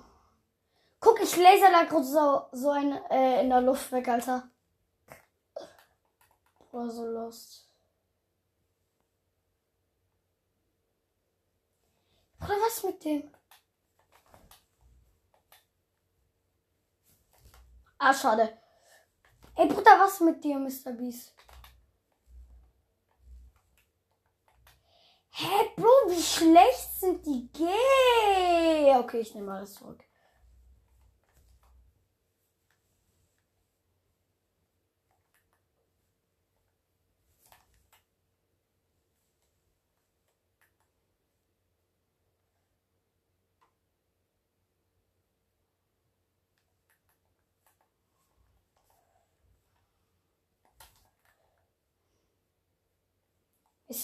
Guck, 1.00 1.22
ich 1.22 1.38
laser 1.38 1.72
da 1.72 1.86
kurz 1.86 2.12
so, 2.12 2.48
so 2.52 2.70
ein 2.72 2.92
äh, 3.10 3.42
in 3.42 3.50
der 3.50 3.62
Luft 3.62 3.92
weg, 3.94 4.10
Alter. 4.10 4.50
Boah, 6.72 6.90
so 6.90 7.06
lost. 7.06 7.73
Oder 12.44 12.56
was 12.56 12.84
mit 12.84 13.04
dem? 13.06 13.32
Ah, 17.98 18.14
schade. 18.14 18.58
Ey, 19.56 19.68
Bruder, 19.68 19.98
was 20.00 20.20
mit 20.20 20.44
dir, 20.44 20.60
Mr. 20.60 20.92
Beast? 20.92 21.34
Hä, 25.30 25.72
Bro, 25.78 25.88
wie 26.10 26.22
schlecht 26.22 27.00
sind 27.00 27.26
die 27.26 27.50
gay? 27.54 28.96
Okay, 28.98 29.22
ich 29.22 29.34
nehme 29.34 29.54
alles 29.54 29.76
zurück. 29.76 30.04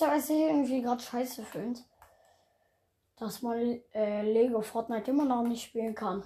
Was 0.02 0.30
ich 0.30 0.38
irgendwie 0.38 0.82
gerade 0.82 1.02
scheiße 1.02 1.44
finde. 1.44 1.82
Dass 3.18 3.42
man 3.42 3.82
äh, 3.94 4.22
Lego 4.22 4.62
Fortnite 4.62 5.12
immer 5.12 5.26
noch 5.26 5.44
nicht 5.44 5.64
spielen 5.64 5.94
kann. 5.94 6.24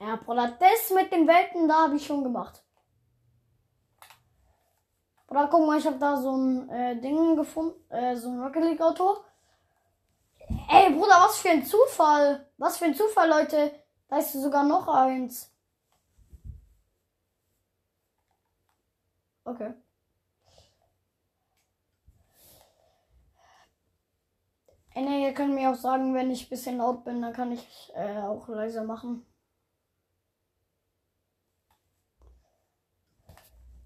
Ja, 0.00 0.16
Bruder, 0.16 0.56
das 0.60 0.90
mit 0.94 1.10
den 1.12 1.26
Welten 1.26 1.66
da 1.66 1.84
habe 1.84 1.96
ich 1.96 2.06
schon 2.06 2.22
gemacht. 2.22 2.62
Bruder, 5.26 5.48
guck 5.50 5.66
mal, 5.66 5.78
ich 5.78 5.86
habe 5.86 5.98
da 5.98 6.16
so 6.16 6.36
ein 6.36 6.68
äh, 6.70 7.00
Ding 7.00 7.36
gefunden, 7.36 7.74
äh, 7.90 8.16
so 8.16 8.28
ein 8.28 8.40
Rocket 8.40 8.64
League 8.64 8.80
Auto. 8.80 9.18
Ey, 10.70 10.90
Bruder, 10.90 11.16
was 11.24 11.38
für 11.38 11.50
ein 11.50 11.64
Zufall. 11.64 12.50
Was 12.58 12.78
für 12.78 12.86
ein 12.86 12.94
Zufall, 12.94 13.28
Leute. 13.28 13.72
Da 14.08 14.18
ist 14.18 14.32
sogar 14.32 14.64
noch 14.64 14.88
eins. 14.88 15.52
Okay. 19.48 19.72
Ey, 24.94 25.02
nee, 25.02 25.22
ihr 25.24 25.32
könnt 25.32 25.54
mir 25.54 25.70
auch 25.70 25.74
sagen, 25.74 26.14
wenn 26.14 26.30
ich 26.30 26.46
ein 26.46 26.50
bisschen 26.50 26.76
laut 26.78 27.04
bin, 27.04 27.22
dann 27.22 27.32
kann 27.32 27.52
ich 27.52 27.90
äh, 27.94 28.18
auch 28.18 28.46
leiser 28.48 28.84
machen. 28.84 29.24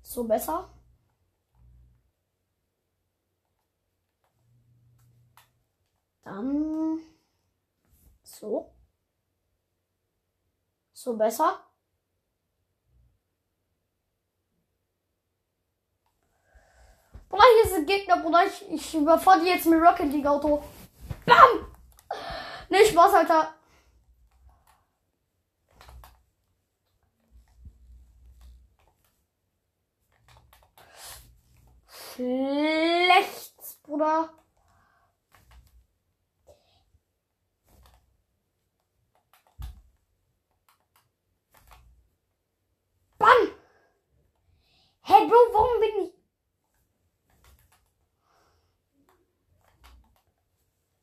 So 0.03 0.25
besser. 0.25 0.69
Dann 6.25 6.99
so. 8.25 8.73
So 10.93 11.17
besser. 11.17 11.72
Bruder, 17.33 17.45
hier 17.65 17.77
ein 17.77 17.87
Gegner, 17.87 18.19
Bruder. 18.19 18.47
Ich, 18.47 18.71
ich 18.71 18.95
überfahre 18.95 19.41
die 19.41 19.47
jetzt 19.47 19.65
mit 19.65 19.81
Rocket 19.81 20.13
League 20.13 20.27
Auto. 20.27 20.63
Bam! 21.25 21.67
Nicht 22.69 22.91
Spaß, 22.91 23.15
Alter. 23.15 23.55
Schlecht. 31.89 33.83
Bruder. 33.83 34.29
Bam! 43.19 43.29
Hey, 45.01 45.27
Bro, 45.27 45.37
warum 45.55 45.81
bin 45.81 46.05
ich... 46.05 46.12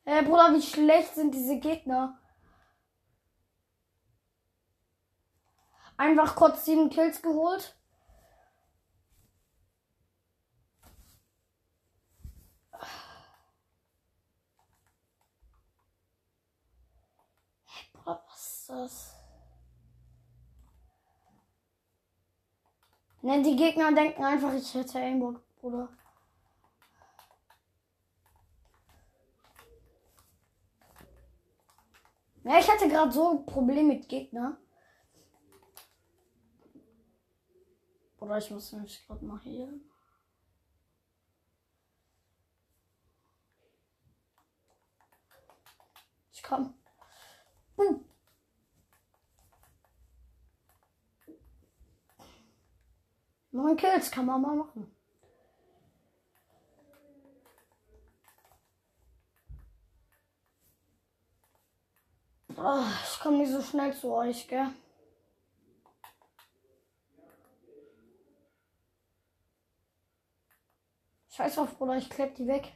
Hey, 0.04 0.22
Bruder, 0.24 0.54
wie 0.54 0.62
schlecht 0.62 1.14
sind 1.14 1.34
diese 1.34 1.58
Gegner? 1.58 2.18
Einfach 5.96 6.34
kurz 6.34 6.64
sieben 6.64 6.90
Kills 6.90 7.20
geholt. 7.22 7.76
Hey, 17.64 17.84
Bruder, 17.92 18.22
was 18.28 18.40
ist 18.60 18.68
das? 18.70 19.14
Ne, 23.22 23.42
die 23.42 23.56
Gegner 23.56 23.92
denken 23.92 24.24
einfach, 24.24 24.54
ich 24.54 24.72
hätte 24.74 24.98
Aimbot, 24.98 25.40
Bruder. 25.60 25.88
Ja, 32.42 32.58
ich 32.58 32.70
hatte 32.70 32.88
gerade 32.88 33.12
so 33.12 33.30
ein 33.30 33.46
Problem 33.46 33.88
mit 33.88 34.08
Gegner. 34.08 34.56
Oder 38.18 38.38
ich 38.38 38.50
muss 38.50 38.72
nämlich 38.72 39.06
gerade 39.06 39.24
mal 39.24 39.40
hier. 39.40 39.72
Ich 46.32 46.42
komm. 46.42 46.74
Uh. 47.76 48.00
Neun 53.52 53.76
Kills 53.76 54.10
kann 54.10 54.26
man 54.26 54.40
mal 54.40 54.56
machen. 54.56 54.99
Oh, 62.62 62.84
ich 63.10 63.20
komme 63.20 63.38
nicht 63.38 63.50
so 63.50 63.62
schnell 63.62 63.94
zu 63.94 64.12
euch, 64.12 64.46
gell? 64.46 64.66
Scheiß 71.30 71.56
auf, 71.56 71.78
Bruder, 71.78 71.96
ich 71.96 72.10
klepp 72.10 72.34
die 72.34 72.46
weg. 72.46 72.74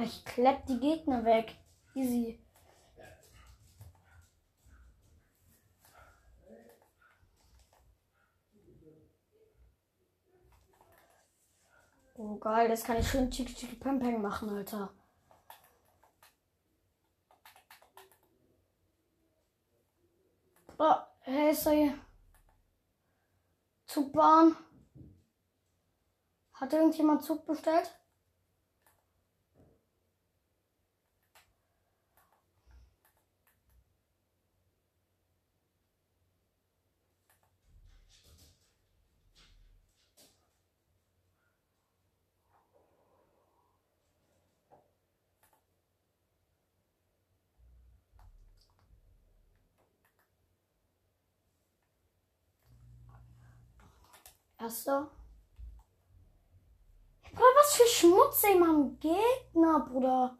Ich 0.00 0.24
klepp 0.24 0.64
die 0.64 0.80
Gegner 0.80 1.22
weg. 1.22 1.54
Easy. 1.94 2.42
Oh 12.14 12.36
geil, 12.36 12.68
das 12.68 12.84
kann 12.84 12.96
ich 12.96 13.06
schön 13.06 13.30
chick 13.30 13.54
chick 13.54 13.78
pam 13.78 13.98
pam 13.98 14.22
machen, 14.22 14.48
Alter. 14.48 14.94
Sorry. 21.54 21.94
Zugbahn. 23.86 24.56
Hat 26.54 26.72
irgendjemand 26.72 27.22
Zug 27.22 27.46
bestellt? 27.46 27.90
Erster. 54.64 55.10
Bruder, 57.22 57.54
was 57.58 57.76
für 57.76 57.86
Schmutz 57.86 58.44
ey, 58.44 58.62
am 58.62 58.98
Gegner, 58.98 59.80
Bruder. 59.80 60.38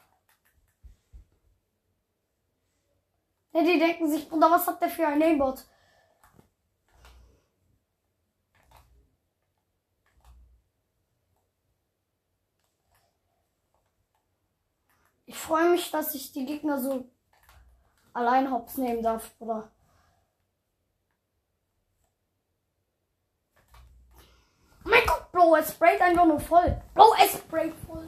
Ja, 3.52 3.60
die 3.62 3.78
denken 3.78 4.08
sich, 4.08 4.26
Bruder, 4.26 4.50
was 4.50 4.66
hat 4.66 4.80
der 4.80 4.88
für 4.88 5.06
ein 5.06 5.22
Aimbot? 5.22 5.66
Ich 15.26 15.36
freue 15.36 15.68
mich, 15.68 15.90
dass 15.90 16.14
ich 16.14 16.32
die 16.32 16.46
Gegner 16.46 16.80
so 16.80 17.10
allein 18.14 18.50
hops 18.50 18.78
nehmen 18.78 19.02
darf, 19.02 19.36
Bruder. 19.36 19.70
Mein 24.84 25.06
Gott, 25.06 25.32
Bro, 25.44 25.56
es 25.56 25.72
sprayt 25.72 26.00
einfach 26.00 26.24
nur 26.24 26.40
voll. 26.40 26.80
Bro, 26.94 27.04
es 27.22 27.32
sprayt 27.32 27.74
voll. 27.86 28.06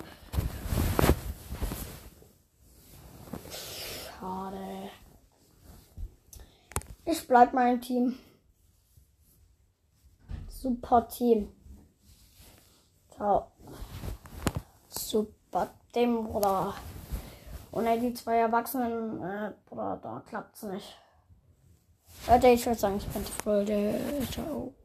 Schade. 4.18 4.90
Ich 7.04 7.28
bleib 7.28 7.52
mein 7.52 7.78
Team. 7.78 8.18
Super 10.48 11.06
Team. 11.08 11.52
Ciao. 13.14 13.52
Super 14.88 15.68
Team, 15.92 16.24
Bruder. 16.24 16.72
Ohne 17.70 18.00
die 18.00 18.14
zwei 18.14 18.38
Erwachsenen, 18.38 19.22
äh, 19.22 19.52
Bruder, 19.66 20.00
da 20.02 20.22
klappt's 20.26 20.62
nicht. 20.62 20.96
Leute, 22.26 22.48
ich 22.48 22.64
würde 22.64 22.78
sagen, 22.78 22.96
ich 22.96 23.06
bin 23.08 23.22
die 23.22 23.42
Folge. 23.42 24.00
Ciao. 24.30 24.72